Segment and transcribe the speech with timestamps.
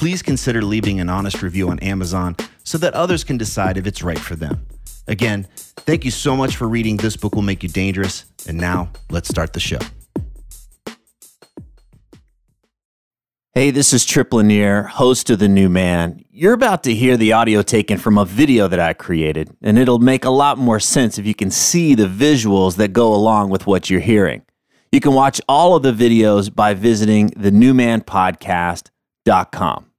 [0.00, 4.02] please consider leaving an honest review on Amazon so that others can decide if it's
[4.02, 4.66] right for them.
[5.06, 5.46] Again,
[5.80, 8.24] thank you so much for reading This Book Will Make You Dangerous.
[8.48, 9.76] And now, let's start the show.
[13.52, 16.24] Hey, this is Trip Lanier, host of The New Man.
[16.30, 19.98] You're about to hear the audio taken from a video that I created, and it'll
[19.98, 23.66] make a lot more sense if you can see the visuals that go along with
[23.66, 24.46] what you're hearing.
[24.92, 29.89] You can watch all of the videos by visiting thenewmanpodcast.com.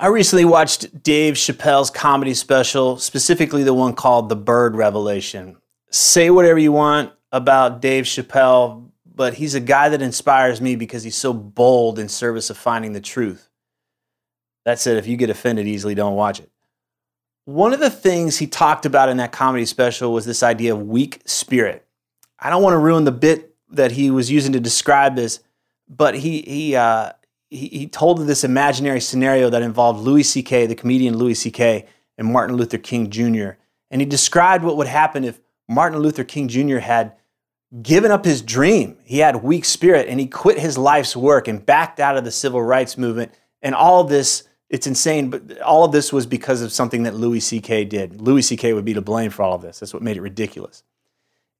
[0.00, 5.56] I recently watched Dave Chappelle's comedy special, specifically the one called The Bird Revelation.
[5.90, 11.02] Say whatever you want about Dave Chappelle, but he's a guy that inspires me because
[11.02, 13.50] he's so bold in service of finding the truth.
[14.64, 16.50] That said, if you get offended easily, don't watch it.
[17.44, 20.86] One of the things he talked about in that comedy special was this idea of
[20.86, 21.84] weak spirit.
[22.38, 25.40] I don't want to ruin the bit that he was using to describe this,
[25.88, 27.12] but he he uh,
[27.50, 31.86] he, told this imaginary scenario that involved Louis C.K., the comedian Louis C.K.,
[32.18, 33.50] and Martin Luther King Jr.
[33.90, 36.78] And he described what would happen if Martin Luther King Jr.
[36.78, 37.14] had
[37.80, 38.98] given up his dream.
[39.04, 42.30] He had weak spirit and he quit his life's work and backed out of the
[42.30, 43.32] civil rights movement.
[43.62, 47.14] And all of this, it's insane, but all of this was because of something that
[47.14, 47.84] Louis C.K.
[47.84, 48.20] did.
[48.20, 48.72] Louis C.K.
[48.72, 49.78] would be to blame for all of this.
[49.78, 50.82] That's what made it ridiculous.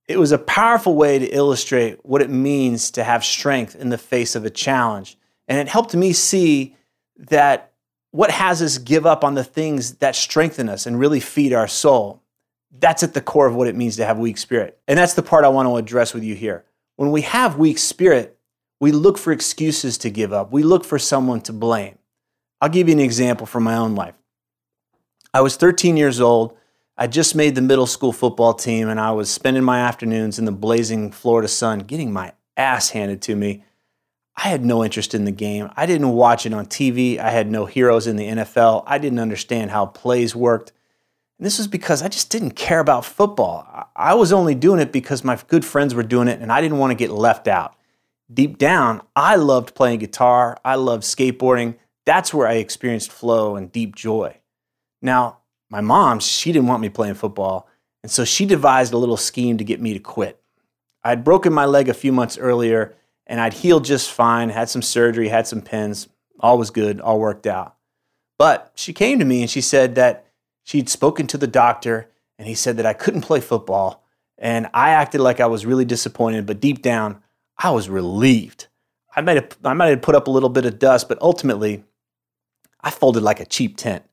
[0.08, 3.98] It was a powerful way to illustrate what it means to have strength in the
[3.98, 6.76] face of a challenge and it helped me see
[7.16, 7.72] that
[8.10, 11.66] what has us give up on the things that strengthen us and really feed our
[11.66, 12.22] soul.
[12.70, 14.78] That's at the core of what it means to have weak spirit.
[14.86, 16.64] And that's the part I want to address with you here.
[16.96, 18.38] When we have weak spirit,
[18.80, 21.98] we look for excuses to give up, we look for someone to blame.
[22.60, 24.16] I'll give you an example from my own life.
[25.32, 26.56] I was 13 years old.
[26.96, 30.44] I just made the middle school football team, and I was spending my afternoons in
[30.44, 33.62] the blazing Florida sun getting my ass handed to me
[34.38, 35.68] I had no interest in the game.
[35.76, 37.18] I didn't watch it on TV.
[37.18, 38.84] I had no heroes in the NFL.
[38.86, 40.70] I didn't understand how plays worked.
[41.38, 43.88] And this was because I just didn't care about football.
[43.96, 46.78] I was only doing it because my good friends were doing it and I didn't
[46.78, 47.74] want to get left out.
[48.32, 50.56] Deep down, I loved playing guitar.
[50.64, 51.74] I loved skateboarding.
[52.06, 54.38] That's where I experienced flow and deep joy.
[55.02, 55.38] Now,
[55.68, 57.68] my mom, she didn't want me playing football.
[58.04, 60.40] And so she devised a little scheme to get me to quit.
[61.02, 62.94] I'd broken my leg a few months earlier
[63.28, 66.08] and I'd healed just fine, had some surgery, had some pins,
[66.40, 67.76] all was good, all worked out.
[68.38, 70.26] But she came to me and she said that
[70.64, 74.04] she'd spoken to the doctor and he said that I couldn't play football.
[74.38, 77.20] And I acted like I was really disappointed, but deep down,
[77.58, 78.68] I was relieved.
[79.14, 81.84] I might have, I might have put up a little bit of dust, but ultimately,
[82.80, 84.04] I folded like a cheap tent.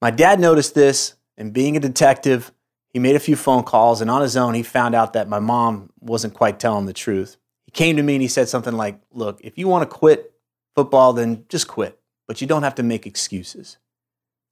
[0.00, 2.50] My dad noticed this, and being a detective,
[2.88, 5.38] he made a few phone calls, and on his own, he found out that my
[5.38, 7.36] mom wasn't quite telling the truth
[7.72, 10.32] came to me and he said something like, Look, if you want to quit
[10.74, 13.78] football, then just quit, but you don't have to make excuses.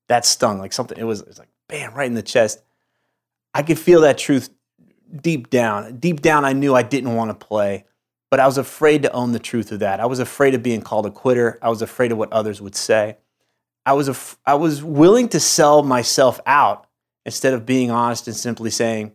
[0.09, 2.63] That stung like something, it was, it was like, bam, right in the chest.
[3.53, 4.51] I could feel that truth
[5.15, 5.99] deep down.
[5.99, 7.85] Deep down, I knew I didn't want to play,
[8.31, 10.01] but I was afraid to own the truth of that.
[10.01, 11.59] I was afraid of being called a quitter.
[11.63, 13.17] I was afraid of what others would say.
[13.87, 16.87] I was, af- I was willing to sell myself out
[17.27, 19.13] instead of being honest and simply saying,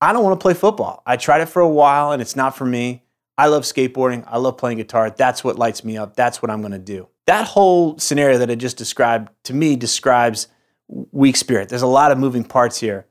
[0.00, 1.02] I don't want to play football.
[1.06, 3.02] I tried it for a while and it's not for me.
[3.38, 4.24] I love skateboarding.
[4.26, 5.10] I love playing guitar.
[5.10, 6.16] That's what lights me up.
[6.16, 7.08] That's what I'm going to do.
[7.26, 10.48] That whole scenario that I just described to me describes
[10.88, 11.68] weak spirit.
[11.68, 13.06] There's a lot of moving parts here.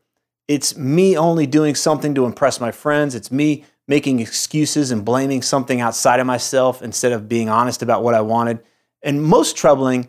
[0.48, 3.14] It's me only doing something to impress my friends.
[3.14, 8.04] It's me making excuses and blaming something outside of myself instead of being honest about
[8.04, 8.60] what I wanted.
[9.04, 10.08] And most troubling,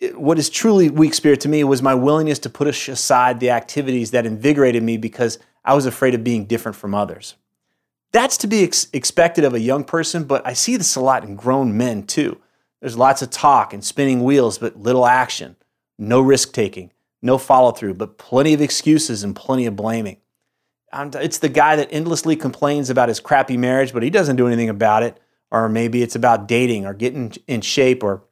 [0.00, 3.50] eh, what is truly weak spirit to me was my willingness to put aside the
[3.50, 7.34] activities that invigorated me because I was afraid of being different from others.
[8.12, 11.24] That's to be ex- expected of a young person, but I see this a lot
[11.24, 12.40] in grown men too.
[12.80, 15.56] There's lots of talk and spinning wheels, but little action,
[15.98, 16.92] no risk taking,
[17.22, 20.18] no follow through, but plenty of excuses and plenty of blaming.
[20.92, 24.68] It's the guy that endlessly complains about his crappy marriage, but he doesn't do anything
[24.68, 25.20] about it.
[25.50, 28.24] Or maybe it's about dating or getting in shape or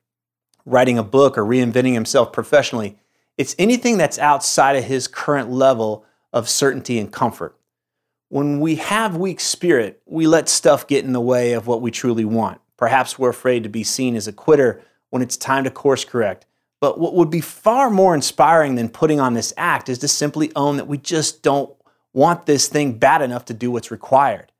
[0.64, 2.98] writing a book or reinventing himself professionally.
[3.36, 7.56] It's anything that's outside of his current level of certainty and comfort.
[8.34, 11.92] When we have weak spirit, we let stuff get in the way of what we
[11.92, 12.60] truly want.
[12.76, 16.44] Perhaps we're afraid to be seen as a quitter when it's time to course correct.
[16.80, 20.50] But what would be far more inspiring than putting on this act is to simply
[20.56, 21.72] own that we just don't
[22.12, 24.50] want this thing bad enough to do what's required.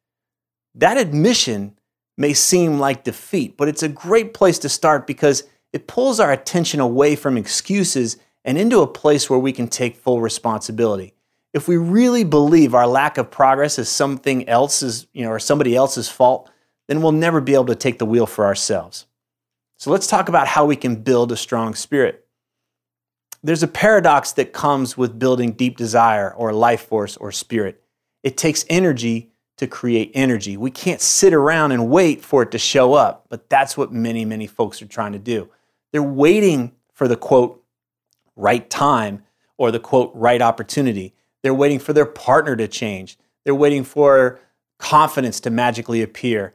[0.76, 1.76] That admission
[2.16, 5.42] may seem like defeat, but it's a great place to start because
[5.72, 9.96] it pulls our attention away from excuses and into a place where we can take
[9.96, 11.14] full responsibility.
[11.54, 15.74] If we really believe our lack of progress is something else's, you know, or somebody
[15.74, 16.50] else's fault,
[16.88, 19.06] then we'll never be able to take the wheel for ourselves.
[19.78, 22.26] So let's talk about how we can build a strong spirit.
[23.42, 27.82] There's a paradox that comes with building deep desire or life force or spirit.
[28.22, 30.56] It takes energy to create energy.
[30.56, 34.24] We can't sit around and wait for it to show up, but that's what many,
[34.24, 35.48] many folks are trying to do.
[35.92, 37.62] They're waiting for the quote,
[38.34, 39.24] right time
[39.56, 41.14] or the quote, right opportunity.
[41.44, 43.18] They're waiting for their partner to change.
[43.44, 44.40] They're waiting for
[44.78, 46.54] confidence to magically appear.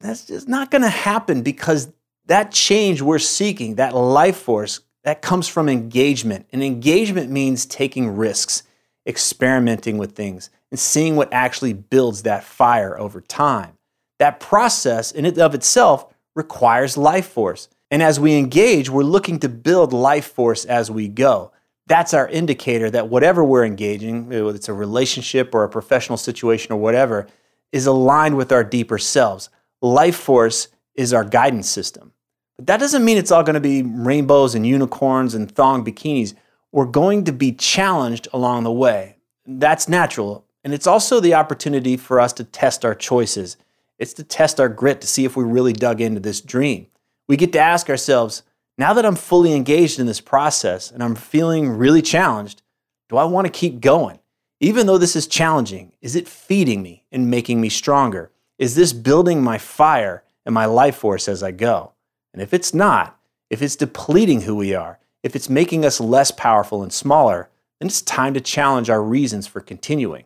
[0.00, 1.90] That's just not going to happen because
[2.26, 6.46] that change we're seeking, that life force, that comes from engagement.
[6.52, 8.64] And engagement means taking risks,
[9.06, 13.78] experimenting with things, and seeing what actually builds that fire over time.
[14.18, 17.68] That process in and of itself requires life force.
[17.90, 21.52] And as we engage, we're looking to build life force as we go.
[21.86, 26.72] That's our indicator that whatever we're engaging, whether it's a relationship or a professional situation
[26.72, 27.26] or whatever,
[27.72, 29.50] is aligned with our deeper selves
[29.84, 32.12] life force is our guidance system.
[32.56, 36.34] But that doesn't mean it's all going to be rainbows and unicorns and thong bikinis.
[36.72, 39.18] We're going to be challenged along the way.
[39.46, 40.46] That's natural.
[40.62, 43.56] And it's also the opportunity for us to test our choices.
[43.98, 46.86] It's to test our grit to see if we really dug into this dream.
[47.28, 48.42] We get to ask ourselves
[48.76, 52.62] now that I'm fully engaged in this process and I'm feeling really challenged,
[53.08, 54.18] do I want to keep going?
[54.60, 58.30] Even though this is challenging, is it feeding me and making me stronger?
[58.58, 61.92] Is this building my fire and my life force as I go?
[62.32, 63.18] And if it's not,
[63.50, 67.88] if it's depleting who we are, if it's making us less powerful and smaller, then
[67.88, 70.24] it's time to challenge our reasons for continuing.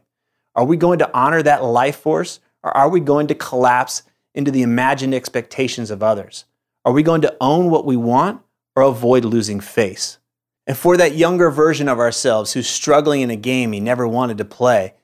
[0.55, 4.03] Are we going to honor that life force or are we going to collapse
[4.35, 6.45] into the imagined expectations of others?
[6.89, 8.41] Are we going to own what we want
[8.75, 10.17] or avoid losing face?
[10.67, 14.39] And for that younger version of ourselves who's struggling in a game he never wanted
[14.39, 14.95] to play,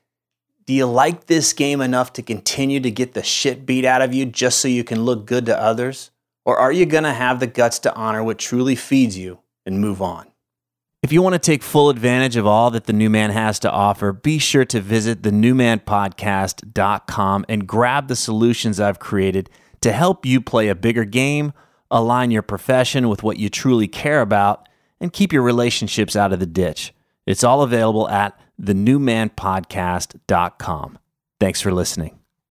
[0.65, 4.15] do you like this game enough to continue to get the shit beat out of
[4.15, 6.09] you just so you can look good to others?
[6.43, 9.79] Or are you going to have the guts to honor what truly feeds you and
[9.79, 10.25] move on?
[11.03, 13.71] If you want to take full advantage of all that the new man has to
[13.71, 19.51] offer, be sure to visit thenewmanpodcast.com and grab the solutions I've created
[19.81, 21.53] to help you play a bigger game,
[21.91, 24.67] align your profession with what you truly care about,
[24.99, 26.93] and keep your relationships out of the ditch.
[27.25, 30.97] It's all available at thenewmanpodcast.com.
[31.39, 32.19] Thanks for listening.